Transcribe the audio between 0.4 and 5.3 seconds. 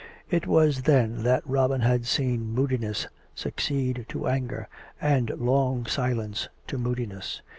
was then that Robin had seen moodiness succeed to anger, and